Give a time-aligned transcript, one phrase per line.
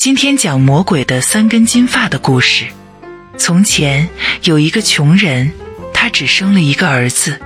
[0.00, 2.64] 今天讲魔鬼的三根金发的故事。
[3.36, 4.08] 从前
[4.44, 5.52] 有一个穷人，
[5.92, 7.38] 他只生了一个儿子。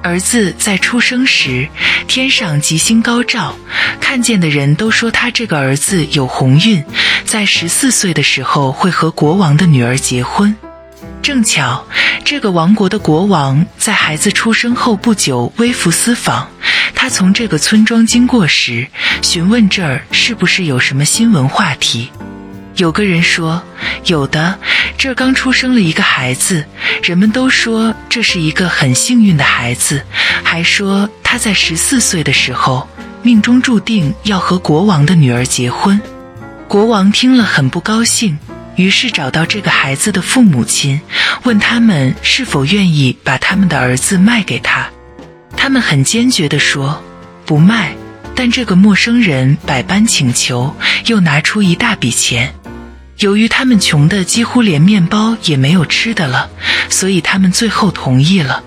[0.00, 1.68] 儿子在出生时，
[2.06, 3.52] 天上吉星高照，
[4.00, 6.84] 看见的人都说他这个儿子有鸿运，
[7.24, 10.54] 在十四岁的时候会和国王的女儿结婚。
[11.20, 11.84] 正巧，
[12.24, 16.48] 这个王国的国王在孩子出生后不久微服私访。
[17.08, 18.86] 从这个村庄经过时，
[19.22, 22.10] 询问这儿是不是有什么新闻话题。
[22.76, 23.62] 有个人说
[24.06, 24.58] ：“有的，
[24.96, 26.64] 这儿刚出生了一个孩子，
[27.02, 30.04] 人们都说这是一个很幸运的孩子，
[30.44, 32.88] 还说他在十四岁的时候
[33.22, 36.00] 命中注定要和国王的女儿结婚。”
[36.68, 38.38] 国王听了很不高兴。
[38.76, 41.00] 于是找到这个孩子的父母亲，
[41.42, 44.88] 问他们是否愿意把他们的儿子卖给他。
[45.68, 47.04] 他们很坚决地说
[47.44, 47.94] 不卖。
[48.34, 52.54] 但这个陌生人百般请求，又拿出一大笔钱。
[53.18, 56.48] 由于他们穷得几乎连面包也没有吃的了，
[56.88, 58.64] 所以他们最后同意了。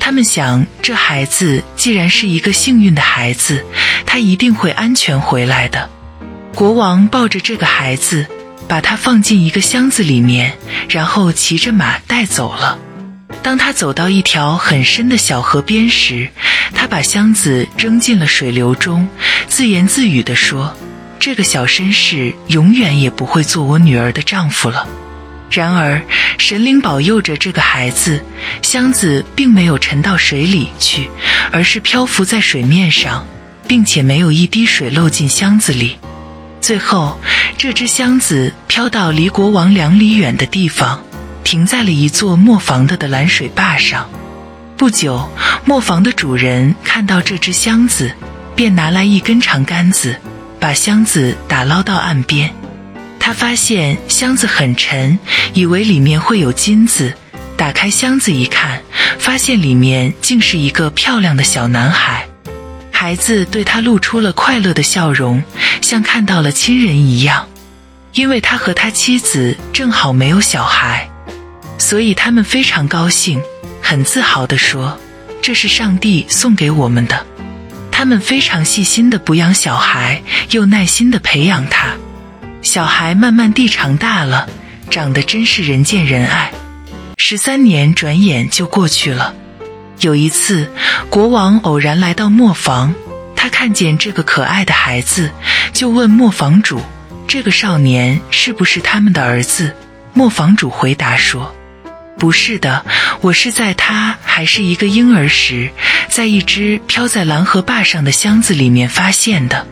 [0.00, 3.64] 他们想，这孩子既然是一个幸运的孩子，
[4.04, 5.88] 他一定会安全回来的。
[6.52, 8.26] 国王抱着这个孩子。
[8.66, 10.54] 把他放进一个箱子里面，
[10.88, 12.78] 然后骑着马带走了。
[13.42, 16.28] 当他走到一条很深的小河边时，
[16.74, 19.08] 他把箱子扔进了水流中，
[19.48, 20.74] 自言自语地说
[21.20, 24.86] ：“这个小绅士永远也不会做我女儿的丈夫了。”
[25.50, 26.02] 然而，
[26.38, 28.24] 神灵保佑着这个孩子，
[28.62, 31.08] 箱子并没有沉到水里去，
[31.52, 33.26] 而是漂浮在水面上，
[33.68, 35.98] 并且没有一滴水漏进箱子里。
[36.60, 37.20] 最后，
[37.56, 41.04] 这只箱子飘到离国王两里远的地方，
[41.54, 44.10] 停在了一座磨坊的的拦水坝上。
[44.76, 45.30] 不久，
[45.64, 48.10] 磨坊的主人看到这只箱子，
[48.56, 50.16] 便拿来一根长杆子，
[50.58, 52.52] 把箱子打捞到岸边。
[53.20, 55.16] 他发现箱子很沉，
[55.52, 57.14] 以为里面会有金子。
[57.56, 58.82] 打开箱子一看，
[59.20, 62.26] 发现里面竟是一个漂亮的小男孩。
[62.90, 65.40] 孩子对他露出了快乐的笑容，
[65.80, 67.48] 像看到了亲人一样。
[68.12, 71.08] 因为他和他妻子正好没有小孩，
[71.78, 73.40] 所以他们非常高兴，
[73.82, 74.98] 很自豪地说
[75.42, 77.26] ：“这是上帝送给我们的。”
[77.90, 81.94] 他们非常细心地哺养小孩，又耐心地培养他。
[82.60, 84.48] 小孩慢慢地长大了，
[84.90, 86.52] 长得真是人见人爱。
[87.18, 89.34] 十三年转眼就过去了。
[90.00, 90.70] 有一次，
[91.08, 92.94] 国王偶然来到磨坊，
[93.36, 95.30] 他看见这个可爱的孩子，
[95.72, 96.80] 就问磨坊主
[97.28, 99.74] ：“这个少年是不是他们的儿子？”
[100.12, 101.54] 磨坊主回答说
[102.18, 102.84] ：“不是的，
[103.20, 105.70] 我是在他还是一个婴儿时，
[106.08, 109.66] 在一只飘在蓝河坝上的箱子里面发现的。”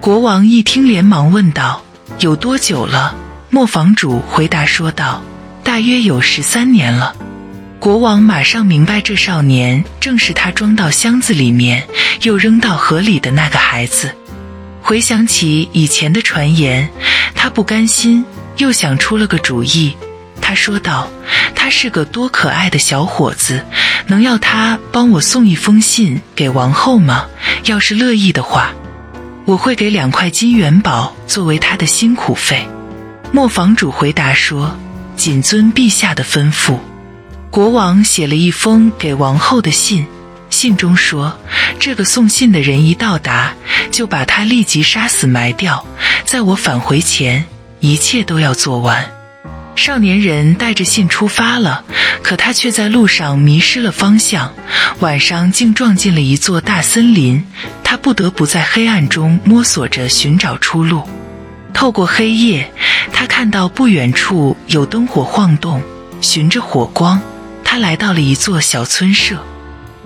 [0.00, 1.82] 国王一听，连忙问道
[2.20, 3.14] ：“有多久了？”
[3.50, 5.22] 磨坊主回答说道
[5.62, 7.14] ：“大约有十三年了。”
[7.78, 11.86] 国王马上明白，这少年正是他装到箱子里面
[12.22, 14.10] 又扔到河里的那个孩子。
[14.82, 16.88] 回想起以前的传言，
[17.34, 18.24] 他不甘心，
[18.56, 19.94] 又想出了个主意。
[20.46, 21.08] 他说道
[21.56, 23.64] ：“他是个多可爱的小伙子，
[24.08, 27.24] 能要他帮我送一封信给王后吗？
[27.64, 28.74] 要是乐意的话，
[29.46, 32.68] 我会给两块金元宝作为他的辛苦费。”
[33.32, 34.76] 磨坊主回答说
[35.16, 36.78] ：“谨遵陛下的吩咐。”
[37.50, 40.06] 国王写了一封给王后的信，
[40.50, 41.38] 信中说
[41.80, 43.54] ：“这个送信的人一到达，
[43.90, 45.86] 就把他立即杀死埋掉，
[46.26, 47.46] 在我返回前，
[47.80, 49.10] 一切都要做完。”
[49.76, 51.84] 少年人带着信出发了，
[52.22, 54.52] 可他却在路上迷失了方向，
[55.00, 57.44] 晚上竟撞进了一座大森林，
[57.82, 61.08] 他不得不在黑暗中摸索着寻找出路。
[61.72, 62.72] 透过黑夜，
[63.12, 65.82] 他看到不远处有灯火晃动，
[66.20, 67.20] 循着火光。
[67.64, 69.36] 他来到了一座小村舍，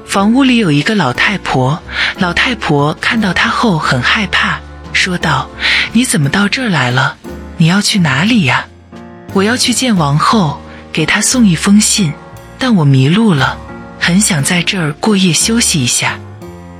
[0.07, 1.83] 房屋里有一个老太婆。
[2.17, 4.59] 老太婆看到他后很害怕，
[4.95, 5.51] 说道
[5.93, 7.17] ：“你怎么到这儿来了？
[7.59, 8.66] 你要去哪里呀
[9.33, 10.60] ？”“我要去见王后，
[10.92, 12.13] 给她送一封信，
[12.59, 13.59] 但我迷路了，
[14.01, 16.19] 很想在这儿过夜休息一下。”“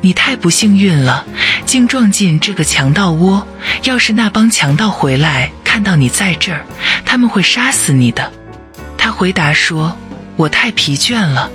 [0.01, 1.27] 你太不幸运了，
[1.67, 3.47] 竟撞进这个强盗窝。
[3.85, 6.65] 要是那帮强盗回来看到你在这儿，
[7.05, 8.33] 他们会杀死你的。”
[8.97, 9.97] 他回答说。
[10.37, 11.51] 我太疲倦了，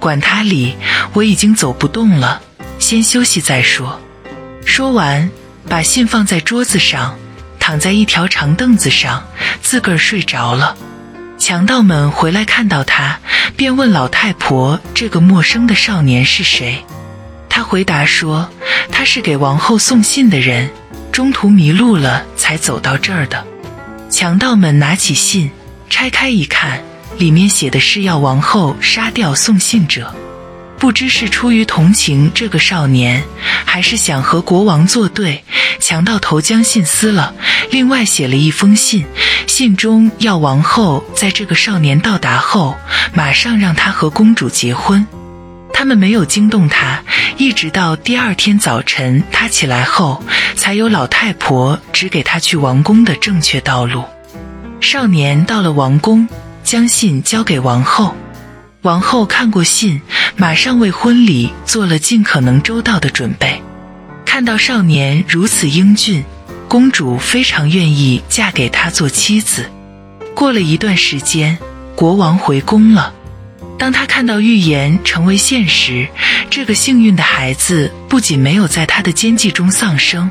[0.00, 0.74] 管他哩，
[1.12, 2.40] 我已经走不动了，
[2.78, 4.00] 先休息再说。
[4.64, 5.30] 说完，
[5.68, 7.14] 把信放在桌子上，
[7.66, 9.26] 躺在一条长凳子上，
[9.60, 10.76] 自个儿睡着了。
[11.36, 13.18] 强盗们回来看到他，
[13.56, 16.84] 便问老太婆：“这个陌生的少年是谁？”
[17.50, 18.48] 他回答说
[18.92, 20.70] ：“他是给王后送信的人，
[21.10, 23.44] 中途迷路了，才走到这儿的。
[24.08, 25.50] 强盗们拿起信，
[25.90, 26.80] 拆开一看，
[27.18, 30.14] 里面写的是要王后杀掉送信者。
[30.78, 33.22] 不知是出于同情这个少年，
[33.64, 35.42] 还是想和国王作对，
[35.80, 37.34] 强盗头将信撕了，
[37.70, 39.04] 另外写了一封信，
[39.46, 42.76] 信中要王后在这个少年到达后，
[43.14, 45.06] 马上让他和公主结婚。
[45.72, 47.02] 他们没有惊动他，
[47.36, 50.22] 一直到第二天早晨他起来后，
[50.54, 54.04] 才有老太婆指给他去王宫的正确道路。
[54.80, 56.28] 少年到了王宫，
[56.62, 58.14] 将信交给王后。
[58.86, 60.00] 王后看过信，
[60.36, 63.60] 马上为婚礼做了尽可能周到的准备。
[64.24, 66.24] 看到少年如此英俊，
[66.68, 69.68] 公主非常愿意嫁给他做妻子。
[70.36, 71.58] 过了一段时间，
[71.96, 73.12] 国王回宫了。
[73.76, 76.06] 当他看到预言成为现实，
[76.48, 80.30] 这个幸运的孩子不仅没有在他的奸计中丧生。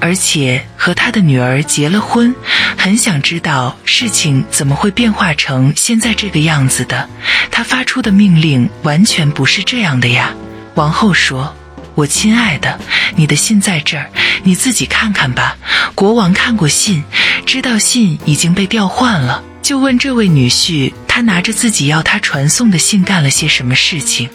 [0.00, 2.34] 而且和他的女儿结了婚，
[2.76, 7.08] 很想知道事情怎么会变化成现在这个样子的。
[7.50, 10.32] 他发出的命令完全不是这样的呀。
[10.74, 11.54] 王后说
[11.96, 12.78] ：“我亲爱的，
[13.16, 14.10] 你的信在这儿，
[14.44, 15.56] 你自己看看吧。”
[15.94, 17.02] 国王看过信，
[17.46, 24.28] 知道信已经被调换了，就问这位女婿：“他拿着自己要他传送的信干了些什么事情？”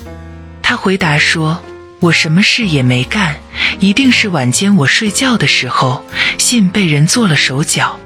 [0.63, 1.63] 他回答说。
[2.01, 3.36] 我什么事也没干，
[3.80, 6.03] 一定是晚间我睡觉的时候，
[6.39, 8.00] 信被人做了手脚。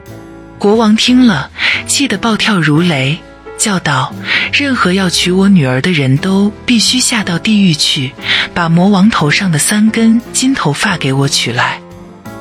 [0.59, 1.50] 国王听了，
[1.88, 3.18] 气得暴跳如雷，
[3.57, 4.13] 叫道
[4.51, 8.12] ：“任何要娶我女儿的人都必须下到地狱去，
[8.53, 11.80] 把魔王头上的三根金头发给我取来。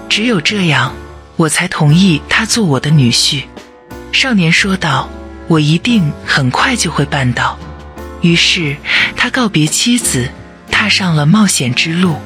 [0.09, 0.93] 只有这样，
[1.37, 3.45] 我才同意他做我的女婿。”
[4.11, 5.09] 少年说道
[5.47, 7.57] ：“我一定很快就会办到。”
[8.23, 8.77] 于是
[9.15, 10.29] 他告别妻子。
[10.85, 12.21] 踏上了冒险之路。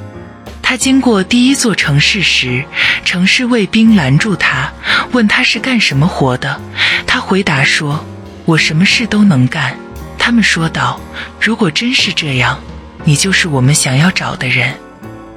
[0.61, 2.65] 他经过第一座城市时，
[3.05, 4.69] 城市卫兵拦住他，
[5.13, 6.61] 问他是干什么活的。
[7.07, 8.05] 他回答说
[8.45, 9.79] ：“我什么事都能干。”
[10.19, 11.01] 他们说道
[11.41, 12.59] ：“如果真是这样，
[13.05, 14.75] 你就是我们想要找的人。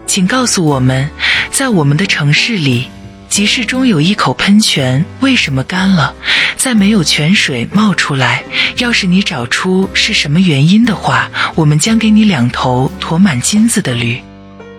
[0.08, 1.08] 请告诉我们，
[1.52, 2.90] 在我们的城市里。”
[3.30, 6.14] 集市中有一口喷泉，为什么干了？
[6.62, 8.44] 再没有泉水冒出来。
[8.78, 14.22] 要是你找出是什么原因的话，我们将给你两头驮满金子的驴。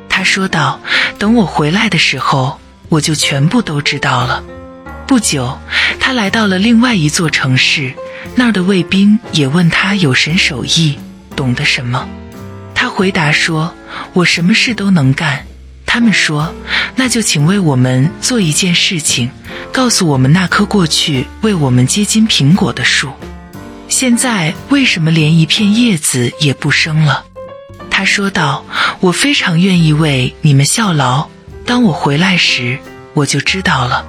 [0.09, 0.81] 他说道
[1.19, 4.45] ：“等我回来的时候，我就全部都知道了。”
[5.09, 5.59] 不久，
[5.99, 7.93] 他来到了另外一座城市，
[8.37, 10.97] 那儿的卫兵也问他有神手艺，
[11.35, 12.09] 懂得什么？
[12.77, 13.75] 他回答说
[14.15, 15.45] ：“我什么事都能干。”
[15.93, 16.55] 他们说
[16.97, 19.31] ：“那就请为我们做一件事情，
[19.71, 23.11] 告诉我们那棵过去为我们结金苹果的树，
[23.91, 27.27] 现在为什么连一片叶子也不生了？”
[27.93, 28.65] 他说道
[29.01, 31.29] ：“我非常愿意为你们效劳。
[31.67, 32.79] 当我回来时，
[33.13, 34.07] 我就知道了。”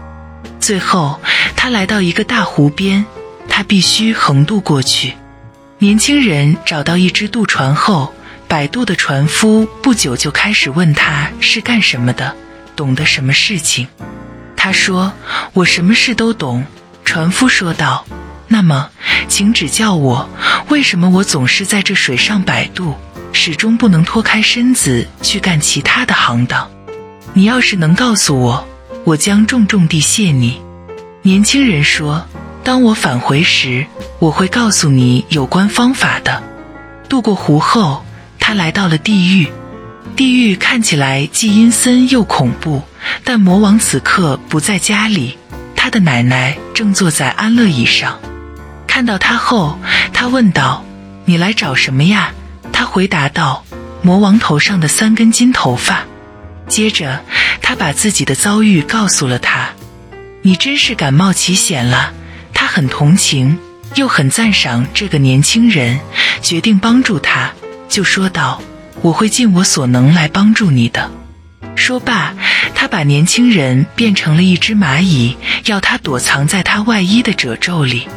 [0.61, 1.19] 最后，
[1.57, 3.05] 他来到一个大湖边，
[3.49, 5.15] 他必须横渡过去。
[5.79, 8.13] 年轻人找到一只渡船后。
[8.53, 12.35] 摆渡的船夫不久就开始问他是干什么的，
[12.75, 13.87] 懂得什么事情。
[14.55, 15.11] 他说
[15.53, 16.63] ：“我什么事都懂。”
[17.03, 18.05] 船夫说道
[18.47, 18.91] ：“那么，
[19.27, 20.29] 请指教我，
[20.69, 22.93] 为什么我总是在这水上摆渡，
[23.31, 26.69] 始终不能脱开身子去干其他的行当？
[27.33, 28.67] 你要是能告诉我，
[29.03, 30.61] 我将重重地谢你。”
[31.23, 32.23] 年轻人说
[32.63, 33.87] ：“当我返回时，
[34.19, 36.43] 我会告诉你有关方法的。”
[37.09, 38.05] 渡过湖后。
[38.45, 39.47] 他来到了地狱，
[40.17, 42.83] 地狱看起来既阴森又恐怖。
[43.23, 45.37] 但魔王此刻不在家里，
[45.77, 48.19] 他的奶奶正坐在安乐椅上。
[48.85, 49.79] 看到他后，
[50.11, 50.83] 他问道
[51.23, 52.33] ：“你来找什么呀？”
[52.73, 53.63] 他回答道
[54.03, 56.03] ：“魔王头上的三根金头发。”
[56.67, 57.23] 接着，
[57.61, 59.69] 他把自己的遭遇告诉了他。
[60.41, 62.11] 你真是敢冒奇险了。
[62.53, 63.57] 他很同情，
[63.95, 66.01] 又很赞赏这个年轻人，
[66.41, 67.53] 决定帮助他。
[67.93, 68.59] 就说道
[69.03, 71.11] ：“我会尽我所能来帮助你的。”
[71.77, 72.33] 说罢，
[72.73, 78.07] 他把年轻人变成了一只蚂蚁，要他躲藏在他外衣的褶皱里。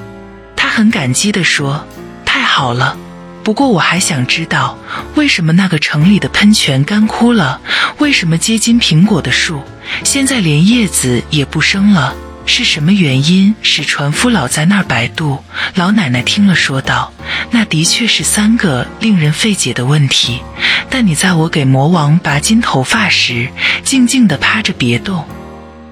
[0.57, 1.87] 他很感激地说
[2.25, 2.97] ：“太好了，
[3.45, 4.79] 不过我还想知道，
[5.15, 7.61] 为什么那个城里的喷泉干枯了？
[7.99, 9.63] 为什么结金苹果的树
[10.05, 12.15] 现在连叶子也不生了？”
[12.47, 15.43] 是什么原因使船夫老在那儿摆渡？
[15.75, 17.13] 老奶奶听了说道
[17.51, 20.41] ：“那的确是三个令人费解的问题。
[20.89, 23.49] 但你在我给魔王拔金头发时，
[23.83, 25.27] 静静地趴着别动，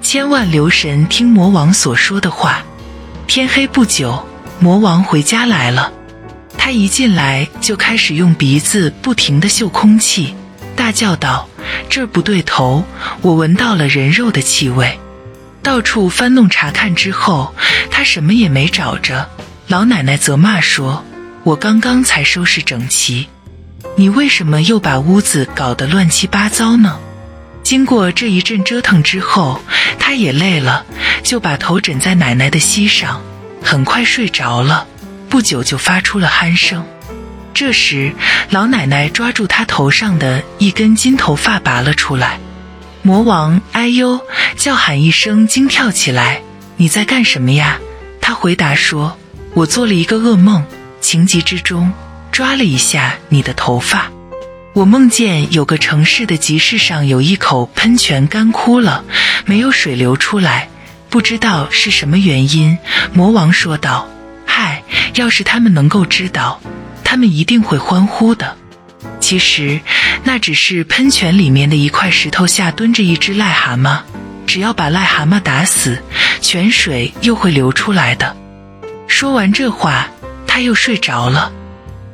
[0.00, 2.62] 千万留神听魔王所说的话。”
[3.26, 4.26] 天黑不久，
[4.61, 5.92] 魔王回家来了。
[6.56, 10.34] 他一进来就开始用鼻子不停地嗅空气，
[10.76, 11.49] 大叫道
[11.90, 12.84] ：“这儿不对头，
[13.20, 14.99] 我闻到了人肉的气味！”
[15.64, 17.54] 到处翻弄查看之后，
[17.90, 19.30] 他什么也没找着。
[19.66, 21.02] 老奶奶责骂说
[21.42, 23.28] ：“我刚刚才收拾整齐，
[23.97, 27.00] 你为什么又把屋子搞得乱七八糟呢？”
[27.64, 29.59] 经过这一阵折腾之后，
[29.99, 30.85] 他也累了，
[31.23, 33.23] 就把头枕在奶奶的膝上，
[33.62, 34.87] 很快睡着了。
[35.30, 36.85] 不久就发出了鼾声。
[37.54, 38.12] 这时，
[38.50, 42.38] 老奶奶抓住他头上的一根金头发拔了出来。
[43.06, 44.18] 魔王哎呦
[44.56, 46.40] 叫喊一声，惊跳起来
[46.78, 47.78] ：“你在干什么呀？”
[48.18, 49.18] 他回答说
[49.52, 50.64] ：“我做了一个噩梦，
[51.02, 51.92] 情急之中
[52.32, 54.11] 抓了一下你的头发。
[54.73, 59.04] 我梦见有个城市的集市上有一口喷泉干枯了，
[59.44, 60.70] 没有水流出来，
[61.11, 62.78] 不知道是什么原因。”
[63.12, 64.08] 魔王说道
[64.46, 64.82] ：“嗨，
[65.16, 66.58] 要是他们能够知道。”
[67.04, 68.56] 他们一定会欢呼的。
[69.25, 69.81] 其实，
[70.23, 74.00] 那只是喷泉里面的一块石头下蹲着一只癞蛤蟆。
[74.47, 75.99] 只要把癞蛤蟆打死，
[76.43, 78.37] 泉水又会流出来的。
[79.09, 80.09] 说完这话，
[80.47, 81.50] 他又睡着了。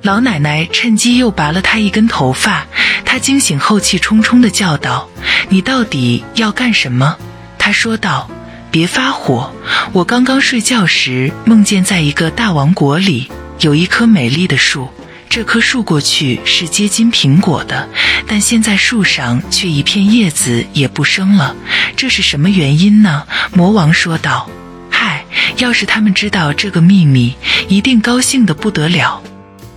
[0.03, 2.65] 老奶奶趁机又拔了他一根头发。
[3.05, 5.11] 他惊醒后，气冲冲地叫道
[5.51, 7.17] ：“你到底要干什么？”
[7.59, 8.31] 他说道
[8.71, 9.53] ：“别发火，
[9.93, 13.29] 我刚刚睡觉时梦见在一个大王国里。”
[13.61, 14.89] 有一棵美丽的树，
[15.31, 17.89] 这棵树过去是结金苹果的，
[18.27, 21.55] 但现在树上却一片叶子也不生了，
[21.97, 23.25] 这是什么原因呢？
[23.53, 24.51] 魔王说道
[24.91, 25.25] ：“嗨，
[25.59, 27.37] 要是他们知道这个秘密，
[27.69, 29.23] 一定高兴得不得了。”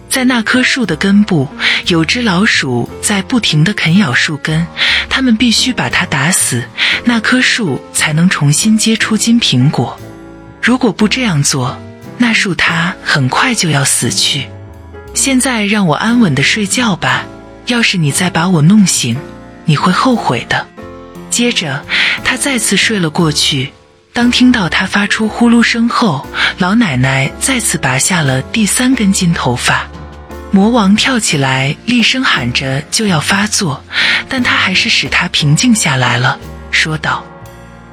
[0.10, 1.48] 在那棵树的根部，
[1.86, 4.66] 有只老鼠在不停地啃咬树根，
[5.08, 6.68] 他们必须把它打死，
[7.04, 10.00] 那棵树才能重新结出金苹果。
[10.60, 11.80] 如果不这样做，
[12.18, 14.48] 那树它很快就要死去，
[15.14, 17.24] 现在让我安稳的睡觉吧。
[17.68, 19.16] 要是你再把我弄醒，
[19.66, 20.68] 你会后悔的。
[21.30, 21.84] 接着，
[22.24, 23.72] 他再次睡了过去。
[24.12, 26.28] 当听到他发出呼噜声后，
[26.58, 29.88] 老奶奶再次拔下了第三根金头发。
[30.52, 33.84] 魔王跳起来，厉声喊着就要发作，
[34.30, 36.38] 但他还是使他平静下来了，
[36.70, 37.26] 说道。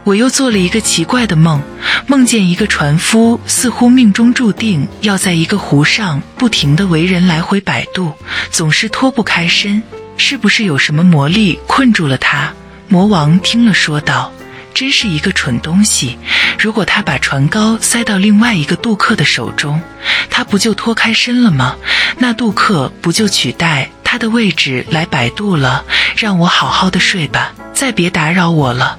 [0.04, 1.62] 我又做了一个奇怪的梦，
[2.07, 8.12] 梦见一个船夫似乎命中注定要在一个湖上不停地为人来回摆渡，
[8.50, 9.83] 总是脱不开身。
[10.16, 12.52] 是不是有什么魔力困住了他？
[12.88, 14.33] 魔王听了说道
[14.75, 16.19] ：“真是一个蠢东西！
[16.59, 19.80] 如果他把船篙塞到另外一个渡客的手中，
[20.28, 21.76] 他不就脱开身了吗？
[22.19, 25.85] 那渡客不就取代他的位置来摆渡了？
[26.16, 28.99] 让我好好的睡吧，再别打扰我了。”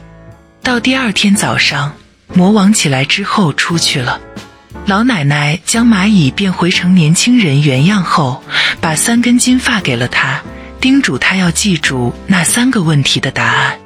[0.64, 1.92] 到第二天早上，
[2.34, 4.22] 魔王起来之后出去了。
[4.86, 8.44] 老奶奶将蚂蚁变回成年轻人原样后，
[8.80, 10.40] 把三根金发给了他，
[10.80, 13.78] 叮嘱他要记住那三个问题的答案。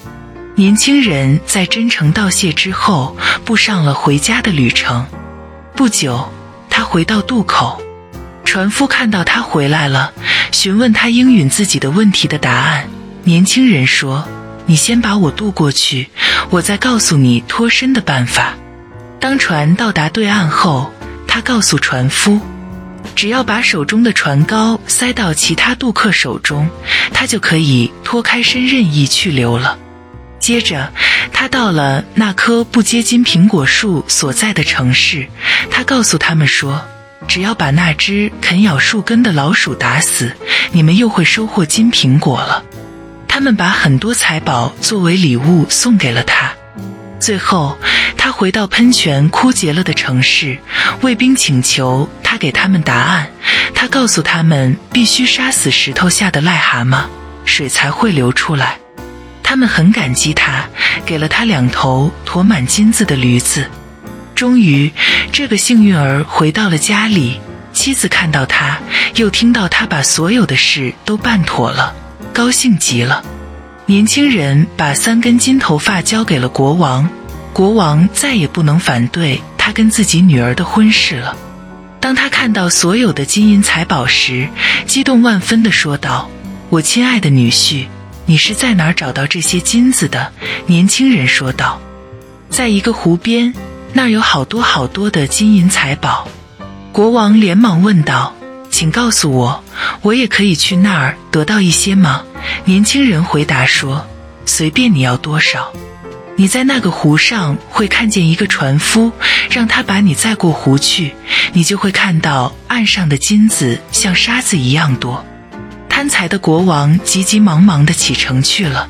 [0.56, 3.16] 年轻人在真诚道谢之后，
[3.46, 5.06] 步上了回家的旅程。
[5.76, 6.30] 不久，
[6.70, 7.82] 他回到渡口，
[8.44, 10.14] 船夫看到他回来了，
[10.52, 12.90] 询问他应允自己的问题的答案。
[13.24, 14.28] 年轻人说。
[14.68, 16.10] 你先把我渡过去，
[16.50, 18.54] 我再告诉你脱身的办法。
[19.20, 20.92] 当船到达对岸后，
[21.28, 22.40] 他告诉船夫，
[23.16, 26.70] 只要把手中的船篙塞到其他渡客手中，
[27.12, 29.78] 他就可以脱开身任意去留了。
[30.40, 30.92] 接着，
[31.34, 35.28] 他到了那棵不结金苹果树所在的城市，
[35.72, 36.82] 他告诉他们说，
[37.28, 40.32] 只要把那只啃咬树根的老鼠打死，
[40.72, 42.64] 你们又会收获金苹果了。
[43.36, 46.54] 他们把很多财宝作为礼物送给了他。
[47.20, 47.78] 最后，
[48.18, 50.58] 他回到喷泉枯竭了的城市，
[51.02, 53.30] 卫兵请求他给他们答案。
[53.74, 57.08] 他告诉他们，必须杀死石头下的癞蛤蟆，
[57.44, 58.80] 水才会流出来。
[59.44, 60.64] 他们很感激他，
[61.06, 63.70] 给了他两头驮满金子的驴子。
[64.34, 64.90] 终于，
[65.34, 67.42] 这个幸运儿回到了家里，
[67.74, 68.80] 妻子看到他，
[69.16, 71.94] 又听到他把所有的事都办妥了。
[72.34, 73.24] 高兴极了，
[73.86, 77.10] 年轻人把三根金头发交给了国王，
[77.54, 81.36] 国王再也不能反对他跟自己女儿的婚事了。
[82.00, 84.48] 当他看到所有的金银财宝时，
[84.86, 86.30] 激动万分地说道
[86.70, 87.88] ：“我亲爱的女婿，
[88.26, 90.32] 你是在哪儿找到这些金子的？”
[90.68, 91.80] 年轻人说道
[92.50, 93.54] ：“在一个湖边，
[93.94, 96.28] 那儿有好多好多的金银财宝。”
[96.92, 98.34] 国王连忙问道。
[98.72, 99.64] 请告诉我，
[100.02, 102.24] 我也可以去那儿得到一些吗？
[102.66, 104.06] 年轻人回答说
[104.46, 105.72] ：“随便你要多少。
[106.38, 109.12] 你在那个湖上会看见一个船夫，
[109.50, 111.16] 让他把你载过湖去，
[111.54, 115.26] 你就会看到岸上的金子像沙子一样多。”
[115.88, 118.90] 贪财的国王急急忙忙地启程去了。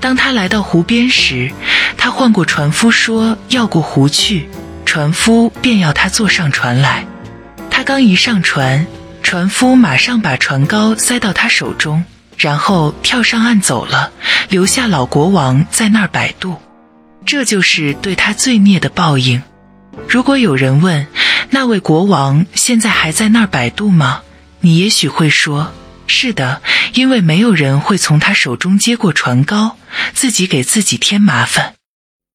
[0.00, 1.52] 当他来到湖边时，
[1.96, 4.48] 他唤过船夫，说要过湖去。
[4.84, 7.06] 船夫便要他坐上船来。
[7.70, 8.84] 他刚一上船，
[9.32, 12.04] 船夫马上把船篙塞到他手中，
[12.36, 14.12] 然后跳上岸走了，
[14.50, 16.60] 留下老国王在那儿摆渡。
[17.24, 19.42] 这就是对他罪孽的报应。
[20.06, 21.06] 如果有人问
[21.48, 24.20] 那位国王现在还在那儿摆渡吗？
[24.60, 25.72] 你也许会说：
[26.06, 26.60] 是的，
[26.92, 29.76] 因为没有人会从他手中接过船篙，
[30.12, 31.72] 自己给自己添麻烦。